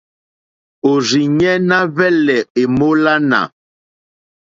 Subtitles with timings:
[0.89, 3.39] Òrzìɲɛ́ ná hwɛ́lɛ̀ èmólánà.